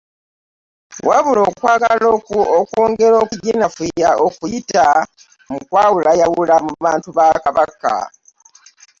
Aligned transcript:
Wabula 1.07 1.41
okwagala 1.49 2.05
okwongera 2.61 3.15
okuginafuya 3.23 4.09
okuyita 4.27 4.85
mu 5.49 5.59
kwawulayawula 5.67 6.55
mu 6.65 6.73
bantu 6.83 7.09
ba 7.17 7.27
Kabaka. 7.43 7.95